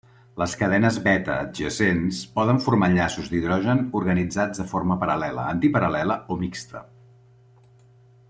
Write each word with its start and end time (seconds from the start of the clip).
Les 0.41 0.53
cadenes 0.59 0.95
beta 1.07 1.33
adjacents 1.41 2.21
poden 2.39 2.61
formar 2.67 2.89
enllaços 2.93 3.29
d’hidrogen 3.33 3.83
organitzats 4.01 4.63
de 4.63 4.67
forma 4.73 4.97
paral·lela, 5.05 5.45
antiparal·lela 5.57 6.17
o 6.35 6.39
mixta. 6.45 6.83